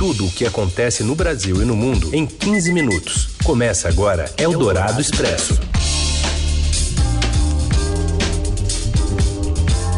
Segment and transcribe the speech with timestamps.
[0.00, 3.36] tudo o que acontece no Brasil e no mundo em 15 minutos.
[3.44, 5.60] Começa agora Eldorado Expresso.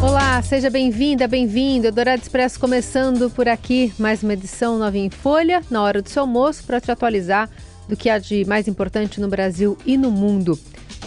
[0.01, 1.87] Olá, seja bem-vinda, bem-vindo.
[1.87, 6.23] Eldorado Expresso começando por aqui, mais uma edição novinha em folha, na hora do seu
[6.23, 7.49] almoço, para te atualizar
[7.87, 10.59] do que há de mais importante no Brasil e no mundo.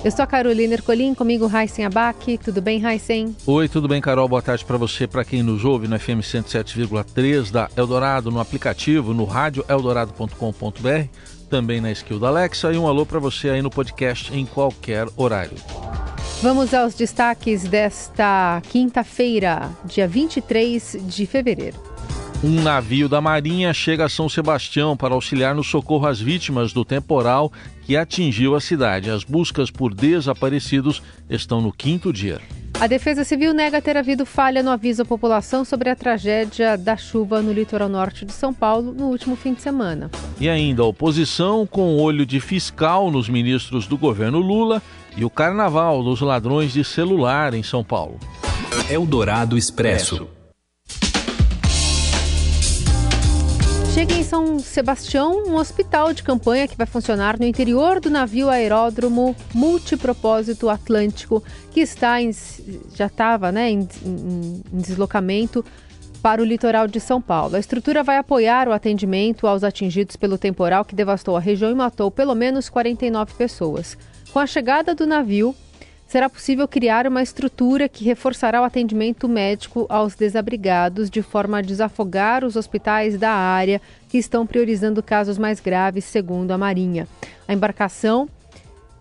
[0.06, 2.38] Eu sou a Carolina Ercolim, comigo Raíssen Abac.
[2.38, 3.34] Tudo bem, Raíssen?
[3.44, 4.28] Oi, tudo bem, Carol?
[4.28, 9.12] Boa tarde para você, para quem nos ouve no FM 107,3 da Eldorado, no aplicativo,
[9.12, 11.08] no rádio eldorado.com.br,
[11.50, 15.08] também na skill da Alexa e um alô para você aí no podcast em qualquer
[15.16, 15.56] horário.
[16.40, 21.95] Vamos aos destaques desta quinta-feira, dia 23 de fevereiro.
[22.46, 26.84] Um navio da Marinha chega a São Sebastião para auxiliar no socorro às vítimas do
[26.84, 29.10] temporal que atingiu a cidade.
[29.10, 32.40] As buscas por desaparecidos estão no quinto dia.
[32.78, 36.96] A Defesa Civil nega ter havido falha no aviso à população sobre a tragédia da
[36.96, 40.08] chuva no litoral norte de São Paulo no último fim de semana.
[40.38, 44.80] E ainda a oposição com olho de fiscal nos ministros do governo Lula
[45.16, 48.20] e o carnaval dos ladrões de celular em São Paulo.
[48.88, 50.35] Eldorado Expresso.
[53.96, 58.50] Chega em São Sebastião um hospital de campanha que vai funcionar no interior do navio
[58.50, 62.30] aeródromo multipropósito Atlântico, que está em,
[62.94, 65.64] já estava né, em, em, em deslocamento
[66.20, 67.56] para o litoral de São Paulo.
[67.56, 71.74] A estrutura vai apoiar o atendimento aos atingidos pelo temporal que devastou a região e
[71.74, 73.96] matou pelo menos 49 pessoas.
[74.30, 75.54] Com a chegada do navio,
[76.06, 81.62] será possível criar uma estrutura que reforçará o atendimento médico aos desabrigados, de forma a
[81.62, 87.08] desafogar os hospitais da área que estão priorizando casos mais graves, segundo a Marinha.
[87.48, 88.28] A embarcação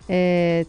[0.09, 0.65] é,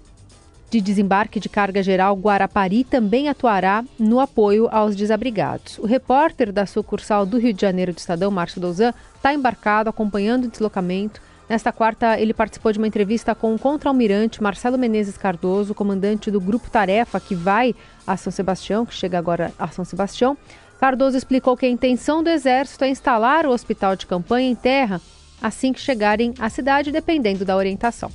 [0.76, 5.78] de desembarque de carga geral Guarapari também atuará no apoio aos desabrigados.
[5.78, 10.44] O repórter da sucursal do Rio de Janeiro do Estadão, Márcio Douzan, está embarcado acompanhando
[10.44, 15.76] o deslocamento Nesta quarta, ele participou de uma entrevista com o contra-almirante Marcelo Menezes Cardoso,
[15.76, 17.72] comandante do Grupo Tarefa, que vai
[18.04, 20.36] a São Sebastião, que chega agora a São Sebastião.
[20.80, 25.00] Cardoso explicou que a intenção do Exército é instalar o hospital de campanha em terra
[25.40, 28.10] assim que chegarem à cidade, dependendo da orientação.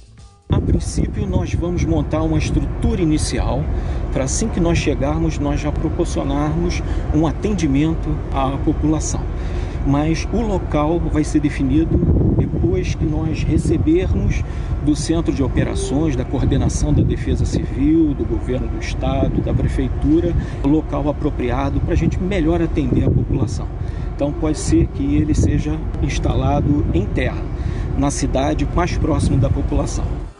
[0.52, 3.64] A princípio, nós vamos montar uma estrutura inicial
[4.12, 6.84] para assim que nós chegarmos, nós já proporcionarmos
[7.16, 9.22] um atendimento à população.
[9.88, 11.98] Mas o local vai ser definido
[12.38, 14.44] depois que nós recebermos
[14.86, 20.34] do Centro de Operações, da Coordenação da Defesa Civil, do Governo do Estado, da Prefeitura,
[20.64, 23.68] o local apropriado para a gente melhor atender a população.
[24.14, 27.42] Então pode ser que ele seja instalado em terra,
[27.98, 30.31] na cidade mais próximo da população.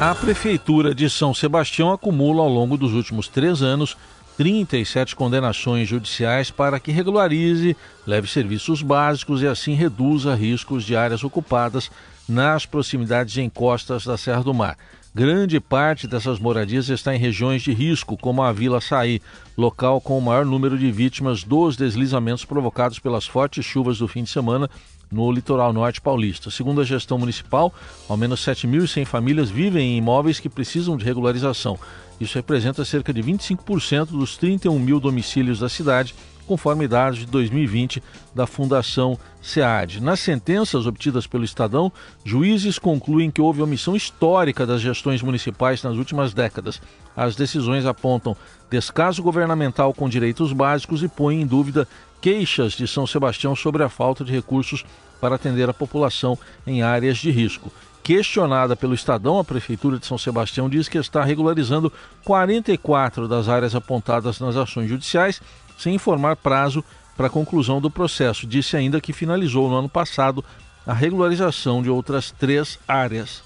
[0.00, 3.96] A Prefeitura de São Sebastião acumula ao longo dos últimos três anos
[4.36, 11.22] 37 condenações judiciais para que regularize, leve serviços básicos e assim reduza riscos de áreas
[11.22, 11.90] ocupadas
[12.28, 14.76] nas proximidades de encostas da Serra do Mar.
[15.14, 19.22] Grande parte dessas moradias está em regiões de risco, como a Vila Saí,
[19.56, 24.24] local com o maior número de vítimas dos deslizamentos provocados pelas fortes chuvas do fim
[24.24, 24.68] de semana
[25.10, 26.50] no litoral norte paulista.
[26.50, 27.72] Segundo a gestão municipal,
[28.08, 31.78] ao menos 7.100 famílias vivem em imóveis que precisam de regularização.
[32.20, 36.14] Isso representa cerca de 25% dos 31 mil domicílios da cidade,
[36.46, 38.02] conforme dados de 2020
[38.34, 40.00] da Fundação SEAD.
[40.02, 41.92] Nas sentenças obtidas pelo Estadão,
[42.24, 46.80] juízes concluem que houve omissão histórica das gestões municipais nas últimas décadas.
[47.16, 48.36] As decisões apontam
[48.70, 51.86] descaso governamental com direitos básicos e põem em dúvida
[52.20, 54.84] queixas de São Sebastião sobre a falta de recursos
[55.20, 57.70] para atender a população em áreas de risco.
[58.02, 61.90] Questionada pelo Estadão, a Prefeitura de São Sebastião diz que está regularizando
[62.24, 65.40] 44 das áreas apontadas nas ações judiciais,
[65.78, 66.84] sem informar prazo
[67.16, 68.46] para a conclusão do processo.
[68.46, 70.44] Disse ainda que finalizou no ano passado
[70.86, 73.42] a regularização de outras três áreas.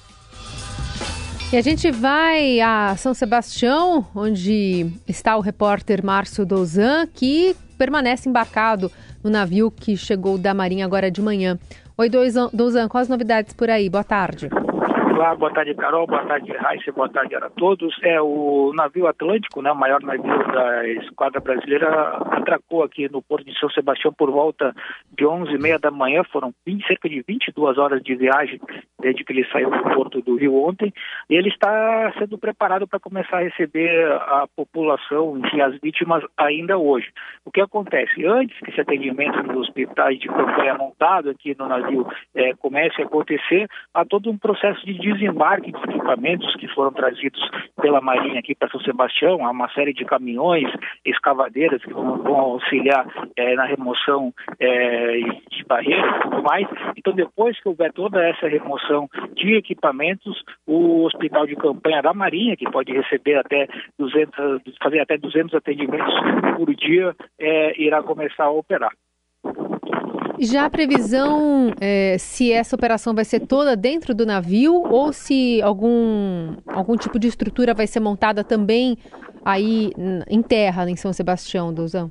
[1.53, 8.29] E a gente vai a São Sebastião, onde está o repórter Márcio Dozan, que permanece
[8.29, 8.93] embarcado
[9.25, 11.59] no navio que chegou da Marinha agora de manhã.
[11.97, 13.89] Oi, Dozan, quais as novidades por aí?
[13.89, 14.51] Boa tarde.
[15.19, 17.93] Olá, boa tarde, Carol, boa tarde, Raíssa, boa tarde a todos.
[18.05, 21.89] É, o navio Atlântico, né, o maior navio da esquadra brasileira,
[22.31, 24.73] atracou aqui no Porto de São Sebastião por volta
[25.19, 26.23] de 11h30 da manhã.
[26.23, 28.61] Foram 20, cerca de 22 horas de viagem
[29.01, 30.95] desde que ele saiu do Porto do Rio ontem.
[31.29, 36.79] E ele está sendo preparado para começar a receber a população, enfim, as vítimas ainda
[36.79, 37.09] hoje.
[37.45, 38.25] O que acontece?
[38.25, 42.07] Antes que esse atendimento nos hospitais de campanha montado aqui no navio
[42.37, 47.41] é, comece a acontecer, há todo um processo de desembarque de equipamentos que foram trazidos
[47.81, 50.69] pela Marinha aqui para São Sebastião, há uma série de caminhões,
[51.05, 53.07] escavadeiras que vão, vão auxiliar
[53.37, 55.19] é, na remoção é,
[55.51, 56.67] de barreiras e tudo mais.
[56.97, 62.57] Então, depois que houver toda essa remoção de equipamentos, o hospital de campanha da Marinha,
[62.57, 63.69] que pode receber até
[63.99, 66.15] 200, fazer até 200 atendimentos
[66.57, 68.93] por dia, é, irá começar a operar.
[70.41, 75.61] Já a previsão é, se essa operação vai ser toda dentro do navio ou se
[75.63, 78.97] algum, algum tipo de estrutura vai ser montada também
[79.45, 79.93] aí
[80.29, 82.11] em terra, em São Sebastião, Duzão?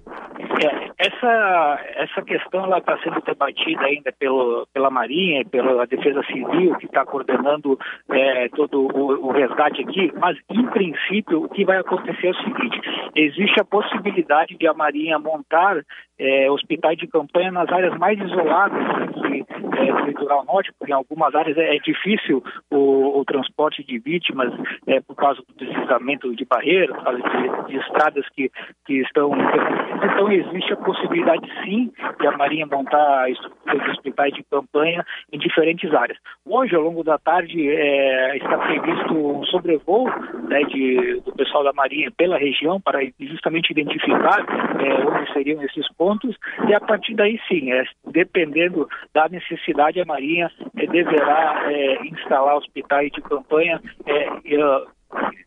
[1.00, 7.06] Essa, essa questão está sendo debatida ainda pelo, pela Marinha, pela Defesa Civil, que está
[7.06, 7.78] coordenando
[8.10, 12.44] é, todo o, o, resgate aqui, mas, em princípio, o que vai acontecer é o
[12.44, 12.82] seguinte:
[13.16, 15.84] existe a possibilidade de a Marinha montar
[16.20, 19.46] é, hospitais de campanha nas áreas mais isoladas aqui,
[19.78, 24.00] é, do litoral norte, porque em algumas áreas é, é difícil o, o, transporte de
[24.00, 24.52] vítimas
[24.88, 28.52] é, por causa do deslizamento de barreiras, por causa de, de estradas que,
[28.86, 29.32] que estão.
[29.32, 35.38] Então, existe a possibilidade sim de a Marinha montar estruturas de hospitais de campanha em
[35.38, 36.18] diferentes áreas.
[36.46, 40.10] Hoje, ao longo da tarde, é, está previsto um sobrevoo
[40.48, 44.46] né, de, do pessoal da Marinha pela região para justamente identificar
[44.80, 46.38] é, onde seriam esses pontos
[46.70, 52.56] e a partir daí sim, é, dependendo da necessidade, a Marinha é, deverá é, instalar
[52.56, 54.28] hospitais de campanha é,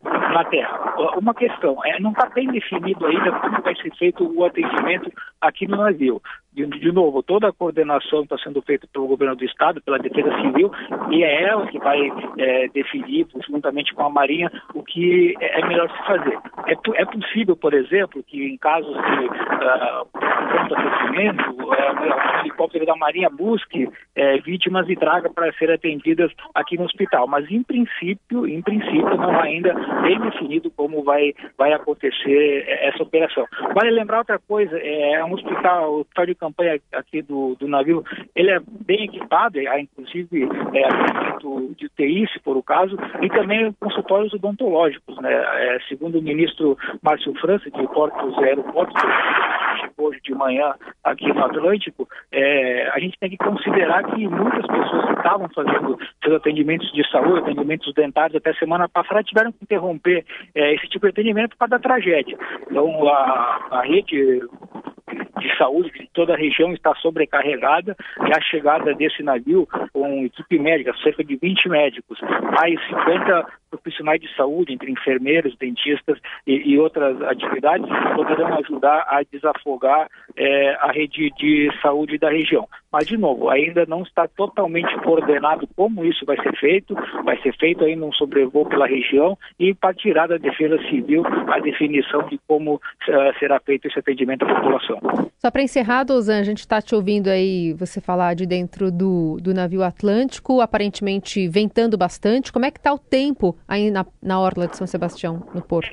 [0.03, 0.95] na Terra.
[1.17, 5.67] Uma questão, é, não está bem definido ainda como vai ser feito o atendimento aqui
[5.67, 6.21] no navio.
[6.53, 10.35] De, de novo, toda a coordenação está sendo feita pelo governo do Estado, pela Defesa
[10.41, 10.69] Civil,
[11.09, 11.97] e é ela que vai
[12.37, 16.37] é, definir, juntamente com a Marinha, o que é, é melhor se fazer.
[16.67, 20.07] É, é possível, por exemplo, que em casos de uh,
[20.73, 23.91] atendimento, uh, um helicóptero da Marinha busque uh,
[24.43, 27.27] vítimas e traga para serem atendidas aqui no hospital.
[27.27, 33.45] Mas, em princípio, em princípio, não ainda bem definido como vai, vai acontecer essa operação.
[33.73, 38.03] Vale lembrar outra coisa, é um hospital, o hospital de campanha aqui do, do navio,
[38.35, 43.29] ele é bem equipado, há inclusive é, atendimento de UTI, se for o caso, e
[43.29, 45.31] também consultórios odontológicos, né?
[45.31, 49.01] É, segundo o ministro Márcio França, de Portos e Aeroportos,
[49.97, 50.73] hoje de manhã
[51.03, 55.97] aqui no Atlântico, é, a gente tem que considerar que muitas pessoas que estavam fazendo
[56.23, 61.05] seus atendimentos de saúde, atendimentos dentários até semana passada, tiveram que interromper é, esse tipo
[61.05, 62.37] de atendimento por causa da tragédia.
[62.69, 64.41] Então, a, a rede
[65.41, 67.95] de saúde de toda a região está sobrecarregada.
[68.27, 72.19] E a chegada desse navio com equipe médica, cerca de 20 médicos,
[72.59, 79.23] mais 50 profissionais de saúde, entre enfermeiros, dentistas e, e outras atividades, poderão ajudar a
[79.23, 82.67] desafogar é, a rede de saúde da região.
[82.91, 87.55] Mas, de novo, ainda não está totalmente coordenado como isso vai ser feito, vai ser
[87.57, 92.75] feito ainda um sobrevoo pela região e partirá da Defesa Civil a definição de como
[92.75, 94.99] uh, será feito esse atendimento à população.
[95.37, 99.37] Só para encerrar, Dozan, a gente está te ouvindo aí você falar de dentro do,
[99.41, 102.51] do navio Atlântico, aparentemente ventando bastante.
[102.51, 105.91] Como é que está o tempo aí na, na orla de São Sebastião, no porto?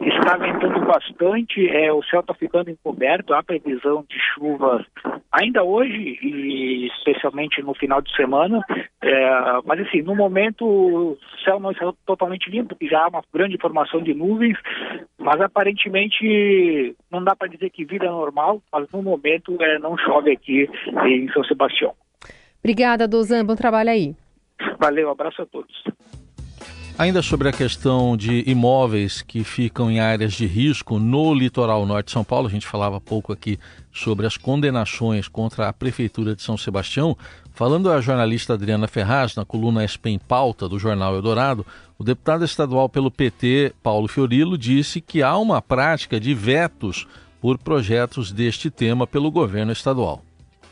[0.00, 4.84] Está ventando bastante, é, o céu está ficando encoberto, há previsão de chuvas
[5.30, 8.64] ainda hoje e especialmente no final de semana,
[9.02, 9.30] é,
[9.64, 13.58] mas assim, no momento o céu não está totalmente limpo, porque já há uma grande
[13.58, 14.56] formação de nuvens,
[15.18, 19.98] mas aparentemente não dá para dizer que vida é normal, mas no momento é, não
[19.98, 20.70] chove aqui
[21.06, 21.92] em São Sebastião.
[22.60, 24.14] Obrigada, Dozan, bom trabalho aí.
[24.78, 25.84] Valeu, abraço a todos.
[26.96, 32.06] Ainda sobre a questão de imóveis que ficam em áreas de risco no litoral norte
[32.06, 33.58] de São Paulo, a gente falava pouco aqui
[33.92, 37.18] sobre as condenações contra a Prefeitura de São Sebastião.
[37.52, 41.66] Falando a jornalista Adriana Ferraz, na coluna SP em Pauta do jornal Eldorado,
[41.98, 47.08] o deputado estadual pelo PT, Paulo Fiorilo, disse que há uma prática de vetos
[47.40, 50.22] por projetos deste tema pelo governo estadual.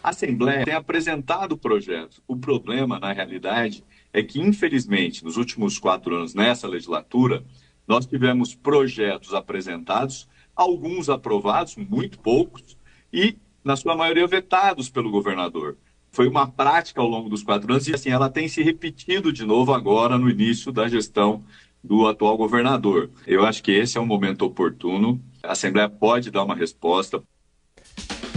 [0.03, 2.21] A Assembleia tem apresentado projetos.
[2.29, 7.45] O problema, na realidade, é que, infelizmente, nos últimos quatro anos, nessa legislatura,
[7.87, 12.77] nós tivemos projetos apresentados, alguns aprovados, muito poucos,
[13.13, 15.77] e, na sua maioria, vetados pelo governador.
[16.11, 19.47] Foi uma prática ao longo dos quatro anos e, assim, ela tem se repetido de
[19.47, 21.43] novo agora no início da gestão
[21.83, 23.11] do atual governador.
[23.27, 25.21] Eu acho que esse é um momento oportuno.
[25.43, 27.23] A Assembleia pode dar uma resposta,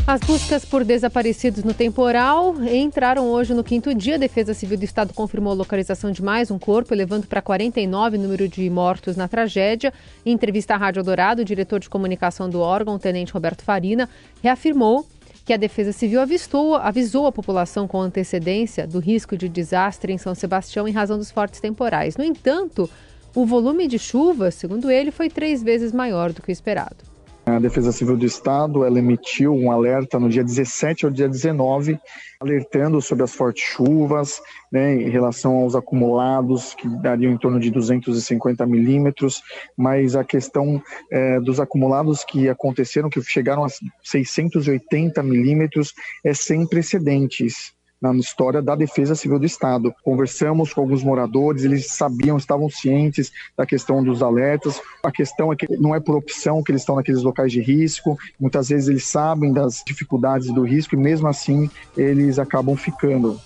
[0.07, 4.15] as buscas por desaparecidos no temporal entraram hoje no quinto dia.
[4.15, 8.15] A Defesa Civil do Estado confirmou a localização de mais um corpo, elevando para 49
[8.15, 9.91] o número de mortos na tragédia.
[10.23, 14.07] Em entrevista à Rádio Dourado, o diretor de comunicação do órgão, o tenente Roberto Farina,
[14.43, 15.07] reafirmou
[15.43, 20.19] que a Defesa Civil avistou, avisou a população com antecedência do risco de desastre em
[20.19, 22.15] São Sebastião em razão dos fortes temporais.
[22.15, 22.87] No entanto,
[23.33, 27.14] o volume de chuva, segundo ele, foi três vezes maior do que o esperado.
[27.45, 31.99] A Defesa Civil do Estado ela emitiu um alerta no dia 17 ao dia 19,
[32.39, 37.69] alertando sobre as fortes chuvas, né, em relação aos acumulados, que dariam em torno de
[37.69, 39.43] 250 milímetros,
[39.77, 43.67] mas a questão é, dos acumulados que aconteceram, que chegaram a
[44.01, 45.93] 680 milímetros,
[46.25, 47.74] é sem precedentes
[48.13, 49.93] na história da Defesa Civil do Estado.
[50.03, 54.81] Conversamos com alguns moradores, eles sabiam, estavam cientes da questão dos alertas.
[55.03, 58.17] A questão é que não é por opção que eles estão naqueles locais de risco.
[58.39, 63.39] Muitas vezes eles sabem das dificuldades do risco e mesmo assim eles acabam ficando.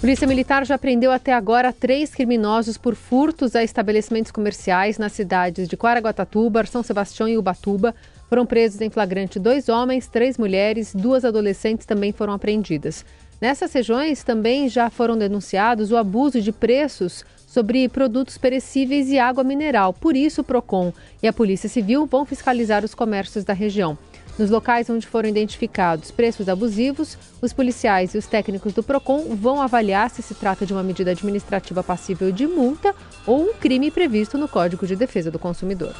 [0.00, 5.66] Polícia Militar já prendeu até agora três criminosos por furtos a estabelecimentos comerciais nas cidades
[5.66, 7.94] de Quaraguatatuba, São Sebastião e Ubatuba.
[8.28, 13.06] Foram presos em flagrante dois homens, três mulheres, duas adolescentes também foram apreendidas.
[13.40, 19.44] Nessas regiões também já foram denunciados o abuso de preços sobre produtos perecíveis e água
[19.44, 19.92] mineral.
[19.92, 23.96] Por isso, o PROCON e a Polícia Civil vão fiscalizar os comércios da região.
[24.38, 29.62] Nos locais onde foram identificados preços abusivos, os policiais e os técnicos do PROCON vão
[29.62, 32.94] avaliar se se trata de uma medida administrativa passível de multa
[33.26, 35.94] ou um crime previsto no Código de Defesa do Consumidor.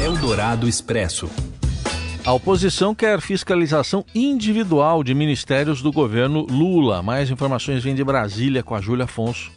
[0.00, 1.28] Eldorado Expresso.
[2.28, 7.02] A oposição quer fiscalização individual de ministérios do governo Lula.
[7.02, 9.50] Mais informações vêm de Brasília com a Júlia Afonso.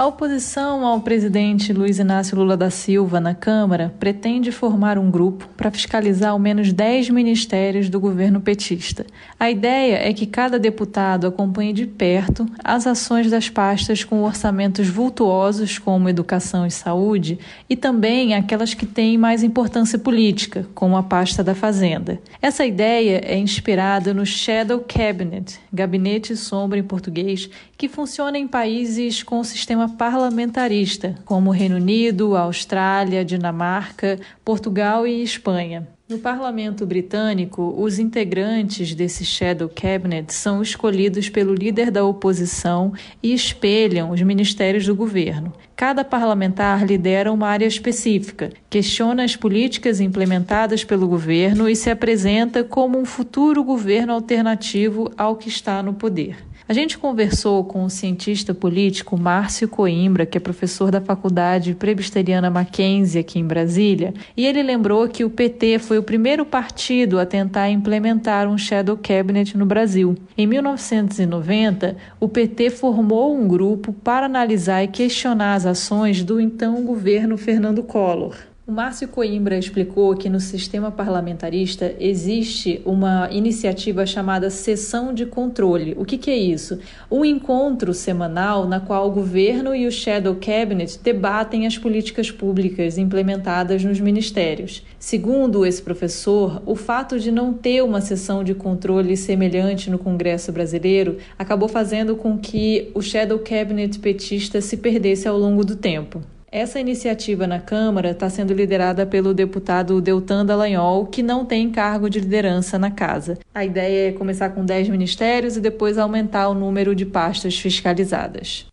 [0.00, 5.46] A oposição ao presidente Luiz Inácio Lula da Silva na Câmara pretende formar um grupo
[5.58, 9.04] para fiscalizar ao menos 10 ministérios do governo petista.
[9.38, 14.88] A ideia é que cada deputado acompanhe de perto as ações das pastas com orçamentos
[14.88, 17.38] vultuosos, como educação e saúde,
[17.68, 22.18] e também aquelas que têm mais importância política, como a pasta da Fazenda.
[22.40, 27.50] Essa ideia é inspirada no Shadow Cabinet, gabinete sombra em português,
[27.80, 35.88] que funciona em países com sistema parlamentarista, como Reino Unido, Austrália, Dinamarca, Portugal e Espanha.
[36.06, 43.32] No parlamento britânico, os integrantes desse Shadow Cabinet são escolhidos pelo líder da oposição e
[43.32, 45.50] espelham os ministérios do governo.
[45.74, 52.62] Cada parlamentar lidera uma área específica, questiona as políticas implementadas pelo governo e se apresenta
[52.62, 56.49] como um futuro governo alternativo ao que está no poder.
[56.70, 62.48] A gente conversou com o cientista político Márcio Coimbra, que é professor da Faculdade Presbiteriana
[62.48, 67.26] Mackenzie aqui em Brasília, e ele lembrou que o PT foi o primeiro partido a
[67.26, 70.14] tentar implementar um shadow cabinet no Brasil.
[70.38, 76.84] Em 1990, o PT formou um grupo para analisar e questionar as ações do então
[76.84, 78.49] governo Fernando Collor.
[78.70, 85.96] O Márcio Coimbra explicou que no sistema parlamentarista existe uma iniciativa chamada sessão de controle.
[85.98, 86.78] O que, que, é isso?
[87.10, 92.96] Um encontro semanal na qual o governo e o Shadow Cabinet debatem as políticas públicas
[92.96, 94.86] implementadas nos ministérios.
[95.00, 100.52] Segundo esse professor, o fato de não ter uma sessão de controle semelhante no Congresso
[100.52, 106.22] brasileiro acabou fazendo com que o Shadow Cabinet petista se perdesse ao longo do tempo.
[106.52, 112.10] Essa iniciativa na Câmara está sendo liderada pelo deputado Deltan Dallagnol, que não tem cargo
[112.10, 113.38] de liderança na casa.
[113.54, 118.66] A ideia é começar com 10 ministérios e depois aumentar o número de pastas fiscalizadas.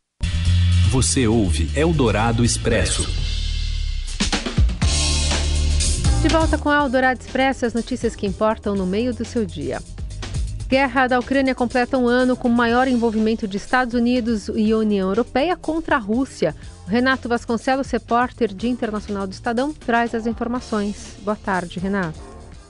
[0.89, 3.07] Você ouve Eldorado Expresso.
[6.23, 9.79] De volta com Eldorado Expresso, as notícias que importam no meio do seu dia.
[10.67, 15.55] Guerra da Ucrânia completa um ano com maior envolvimento de Estados Unidos e União Europeia
[15.55, 16.53] contra a Rússia.
[16.85, 21.15] Renato Vasconcelos, repórter de Internacional do Estadão, traz as informações.
[21.23, 22.19] Boa tarde, Renato.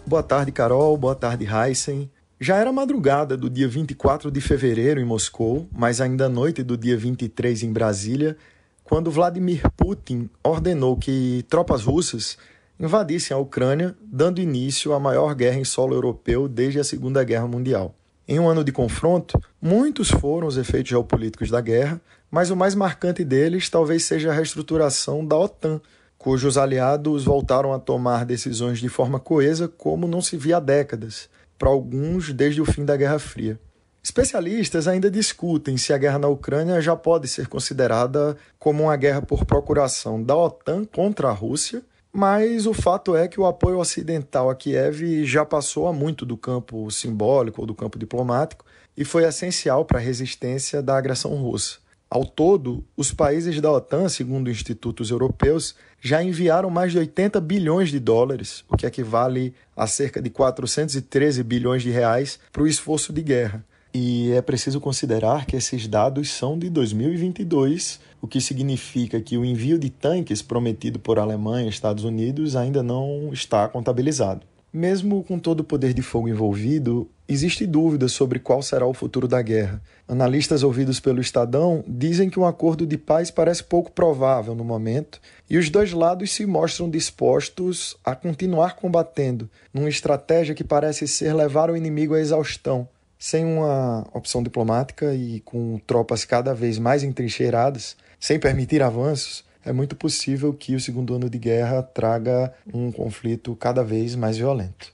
[0.05, 0.95] Boa tarde, Carol.
[0.95, 2.07] Boa tarde, Heisen.
[2.39, 6.95] Já era madrugada do dia 24 de fevereiro em Moscou, mas ainda noite do dia
[6.95, 8.37] 23 em Brasília,
[8.83, 12.37] quando Vladimir Putin ordenou que tropas russas
[12.79, 17.47] invadissem a Ucrânia, dando início à maior guerra em solo europeu desde a Segunda Guerra
[17.47, 17.95] Mundial.
[18.27, 22.75] Em um ano de confronto, muitos foram os efeitos geopolíticos da guerra, mas o mais
[22.75, 25.81] marcante deles talvez seja a reestruturação da OTAN,
[26.17, 31.29] cujos aliados voltaram a tomar decisões de forma coesa como não se via há décadas,
[31.57, 33.59] para alguns desde o fim da Guerra Fria.
[34.03, 39.21] Especialistas ainda discutem se a guerra na Ucrânia já pode ser considerada como uma guerra
[39.21, 41.81] por procuração da OTAN contra a Rússia
[42.17, 46.35] mas o fato é que o apoio ocidental a Kiev já passou há muito do
[46.35, 48.65] campo simbólico ou do campo diplomático
[48.97, 51.77] e foi essencial para a resistência da agressão russa.
[52.09, 57.89] Ao todo, os países da OTAN, segundo institutos europeus, já enviaram mais de 80 bilhões
[57.89, 63.13] de dólares, o que equivale a cerca de 413 bilhões de reais, para o esforço
[63.13, 63.63] de guerra.
[63.93, 69.45] E é preciso considerar que esses dados são de 2022, o que significa que o
[69.45, 74.45] envio de tanques prometido por Alemanha e Estados Unidos ainda não está contabilizado.
[74.71, 79.27] Mesmo com todo o poder de fogo envolvido, existe dúvida sobre qual será o futuro
[79.27, 79.81] da guerra.
[80.07, 85.21] Analistas ouvidos pelo Estadão dizem que um acordo de paz parece pouco provável no momento
[85.49, 91.33] e os dois lados se mostram dispostos a continuar combatendo, numa estratégia que parece ser
[91.33, 92.87] levar o inimigo à exaustão.
[93.17, 99.73] Sem uma opção diplomática e com tropas cada vez mais entrincheiradas, sem permitir avanços, é
[99.73, 104.93] muito possível que o segundo ano de guerra traga um conflito cada vez mais violento.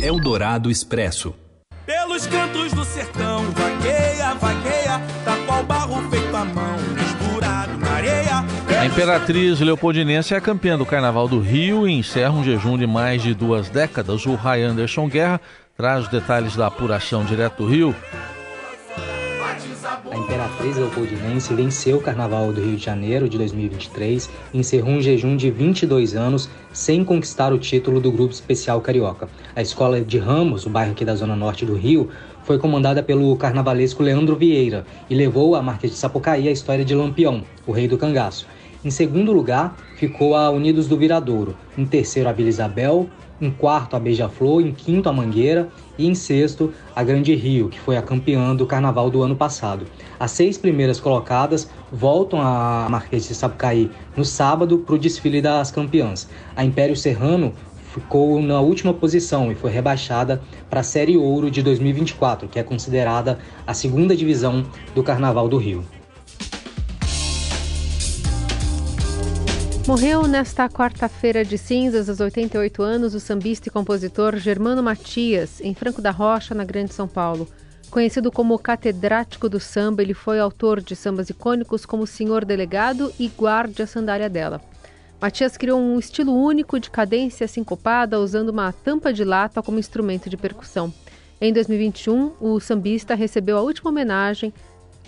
[0.00, 1.34] Eldorado Expresso.
[1.86, 8.44] Pelos cantos do sertão, vagueia, vagueia, da qual barro feito à mão, misturado na areia.
[8.80, 12.86] A Imperatriz Leopoldinense é a campeã do Carnaval do Rio e encerra um jejum de
[12.86, 14.26] mais de duas décadas.
[14.26, 15.40] O Ray Anderson Guerra
[15.76, 17.94] traz os detalhes da apuração direto do Rio.
[20.32, 25.36] Imperatriz Leopoldinense venceu o Carnaval do Rio de Janeiro de 2023 e encerrou um jejum
[25.36, 29.28] de 22 anos sem conquistar o título do Grupo Especial Carioca.
[29.54, 32.08] A escola de Ramos, o bairro aqui da zona norte do Rio,
[32.44, 36.94] foi comandada pelo carnavalesco Leandro Vieira e levou a Marquês de Sapucaí a história de
[36.94, 38.46] Lampião, o rei do cangaço.
[38.82, 41.54] Em segundo lugar, ficou a Unidos do Viradouro.
[41.76, 43.06] Em terceiro, a Vila Isabel.
[43.40, 44.62] Em quarto, a Beija-Flor.
[44.62, 45.68] Em quinto, a Mangueira.
[45.98, 49.86] E em sexto, a Grande Rio, que foi a campeã do carnaval do ano passado.
[50.18, 55.70] As seis primeiras colocadas voltam a Marquês de Sapucaí no sábado para o desfile das
[55.70, 56.28] campeãs.
[56.56, 57.52] A Império Serrano
[57.92, 62.62] ficou na última posição e foi rebaixada para a Série Ouro de 2024, que é
[62.62, 65.84] considerada a segunda divisão do Carnaval do Rio.
[69.86, 75.74] Morreu nesta quarta-feira de cinzas, aos 88 anos, o sambista e compositor Germano Matias, em
[75.74, 77.48] Franco da Rocha, na Grande São Paulo.
[77.90, 83.26] Conhecido como catedrático do samba, ele foi autor de sambas icônicos como Senhor Delegado e
[83.26, 84.62] Guarde a Sandália dela.
[85.20, 90.30] Matias criou um estilo único de cadência sincopada usando uma tampa de lata como instrumento
[90.30, 90.94] de percussão.
[91.40, 94.54] Em 2021, o sambista recebeu a última homenagem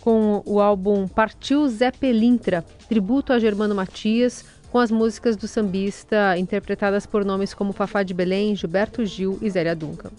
[0.00, 6.36] com o álbum Partiu Zé Pelintra, tributo a Germano Matias, com as músicas do sambista
[6.36, 10.10] interpretadas por nomes como Fafá de Belém, Gilberto Gil e Zélia Duncan.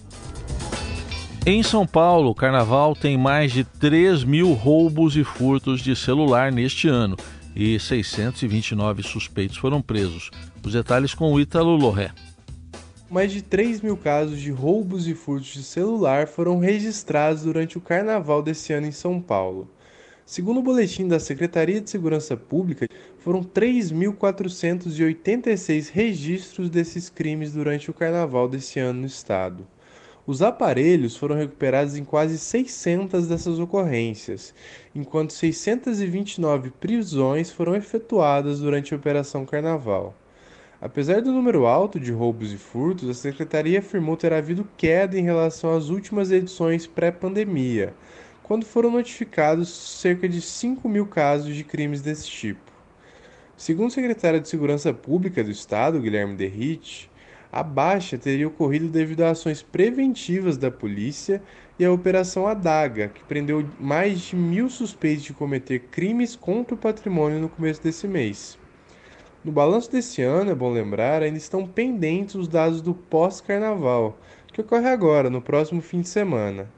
[1.45, 6.53] Em São Paulo, o carnaval tem mais de 3 mil roubos e furtos de celular
[6.53, 7.17] neste ano
[7.53, 10.31] e 629 suspeitos foram presos.
[10.65, 12.11] Os detalhes com o Ítalo Lorré.
[13.09, 17.81] Mais de 3 mil casos de roubos e furtos de celular foram registrados durante o
[17.81, 19.74] carnaval desse ano em São Paulo.
[20.27, 22.87] Segundo o boletim da Secretaria de Segurança Pública,
[23.19, 29.67] foram 3.486 registros desses crimes durante o carnaval desse ano no estado.
[30.25, 34.51] Os aparelhos foram recuperados em quase 600 dessas ocorrências,
[34.95, 40.15] enquanto 629 prisões foram efetuadas durante a Operação Carnaval.
[40.81, 45.23] Apesar do número alto de roubos e furtos, a Secretaria afirmou ter havido queda em
[45.23, 47.93] relação às últimas edições pré-pandemia
[48.45, 52.71] quando foram notificados cerca de 5 mil casos de crimes desse tipo.
[53.57, 57.09] Segundo o secretário de Segurança Pública do Estado, Guilherme Derrite,
[57.51, 61.41] a baixa teria ocorrido devido a ações preventivas da polícia
[61.79, 66.77] e a Operação Adaga, que prendeu mais de mil suspeitos de cometer crimes contra o
[66.77, 68.59] patrimônio no começo desse mês.
[69.43, 74.19] No balanço desse ano, é bom lembrar, ainda estão pendentes os dados do pós-carnaval,
[74.53, 76.69] que ocorre agora, no próximo fim de semana.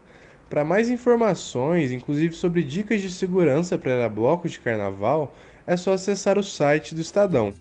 [0.50, 6.38] Para mais informações, inclusive sobre dicas de segurança para bloco de carnaval, é só acessar
[6.38, 7.54] o site do Estadão.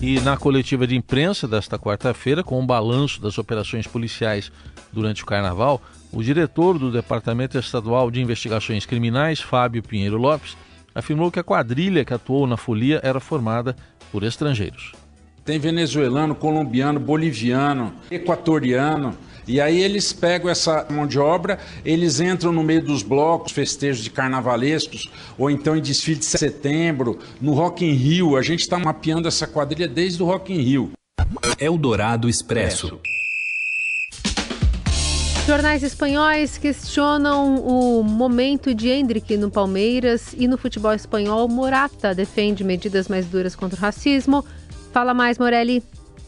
[0.00, 4.50] E na coletiva de imprensa desta quarta-feira, com o um balanço das operações policiais
[4.90, 10.56] durante o carnaval, o diretor do Departamento Estadual de Investigações Criminais, Fábio Pinheiro Lopes,
[10.94, 13.76] afirmou que a quadrilha que atuou na folia era formada
[14.10, 14.92] por estrangeiros.
[15.44, 19.14] Tem venezuelano, colombiano, boliviano, equatoriano,
[19.50, 24.04] e aí eles pegam essa mão de obra, eles entram no meio dos blocos, festejos
[24.04, 28.36] de carnavalescos, ou então em desfile de setembro, no Rock in Rio.
[28.36, 30.92] A gente está mapeando essa quadrilha desde o Rock in Rio.
[31.58, 33.00] Eldorado Expresso.
[35.48, 42.62] Jornais espanhóis questionam o momento de Hendrick no Palmeiras e no futebol espanhol, Morata defende
[42.62, 44.44] medidas mais duras contra o racismo.
[44.92, 45.82] Fala mais, Morelli.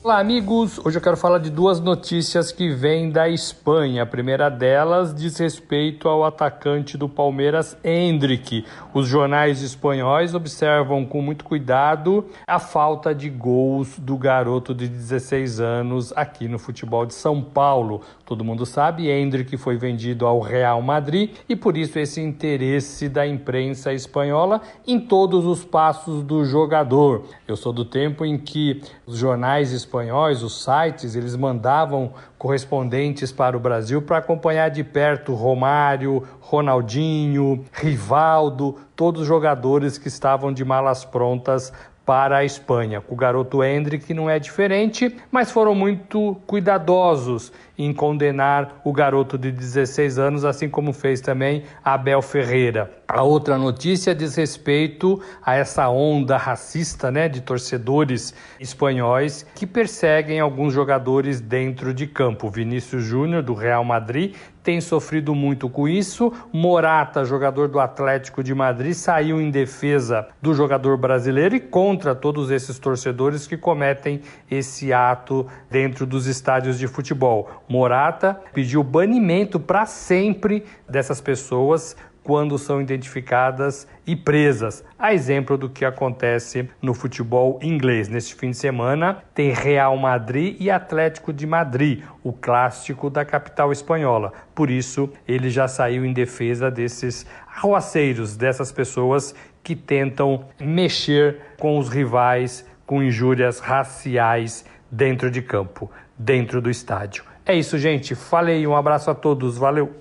[0.04, 0.80] Olá, amigos!
[0.84, 4.02] Hoje eu quero falar de duas notícias que vêm da Espanha.
[4.02, 8.64] A primeira delas diz respeito ao atacante do Palmeiras, Hendrick.
[8.92, 15.60] Os jornais espanhóis observam com muito cuidado a falta de gols do garoto de 16
[15.60, 18.00] anos aqui no futebol de São Paulo.
[18.26, 23.24] Todo mundo sabe, Hendrick foi vendido ao Real Madrid e por isso esse interesse da
[23.24, 27.22] imprensa espanhola em todos os passos do jogador.
[27.46, 33.30] Eu sou do tempo em que os jornais espanhóis espanhóis, os sites, eles mandavam correspondentes
[33.30, 40.50] para o Brasil para acompanhar de perto Romário, Ronaldinho, Rivaldo, todos os jogadores que estavam
[40.50, 41.74] de malas prontas
[42.06, 43.02] para a Espanha.
[43.06, 49.50] O garoto Hendrick não é diferente, mas foram muito cuidadosos em condenar o garoto de
[49.50, 52.90] 16 anos, assim como fez também Abel Ferreira.
[53.08, 60.40] A outra notícia diz respeito a essa onda racista, né, de torcedores espanhóis que perseguem
[60.40, 62.48] alguns jogadores dentro de campo.
[62.48, 66.32] Vinícius Júnior do Real Madrid tem sofrido muito com isso.
[66.52, 72.50] Morata, jogador do Atlético de Madrid, saiu em defesa do jogador brasileiro e contra todos
[72.50, 77.50] esses torcedores que cometem esse ato dentro dos estádios de futebol.
[77.72, 84.84] Morata pediu banimento para sempre dessas pessoas quando são identificadas e presas.
[84.98, 88.08] A exemplo do que acontece no futebol inglês.
[88.08, 93.72] Neste fim de semana tem Real Madrid e Atlético de Madrid, o clássico da capital
[93.72, 94.34] espanhola.
[94.54, 101.78] Por isso, ele já saiu em defesa desses arruaceiros, dessas pessoas que tentam mexer com
[101.78, 107.31] os rivais com injúrias raciais dentro de campo, dentro do estádio.
[107.44, 108.14] É isso, gente.
[108.14, 109.56] Falei, um abraço a todos.
[109.56, 109.92] Valeu.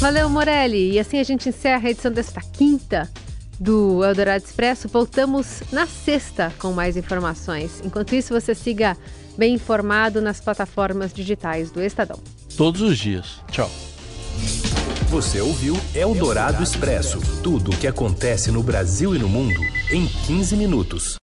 [0.00, 0.92] Valeu, Morelli.
[0.92, 3.10] E assim a gente encerra a edição desta quinta
[3.58, 4.88] do Eldorado Expresso.
[4.88, 7.80] Voltamos na sexta com mais informações.
[7.84, 8.96] Enquanto isso, você siga
[9.36, 12.18] bem informado nas plataformas digitais do Estadão.
[12.56, 13.40] Todos os dias.
[13.50, 13.70] Tchau.
[15.08, 20.54] Você ouviu Eldorado Expresso tudo o que acontece no Brasil e no mundo em 15
[20.54, 21.16] minutos.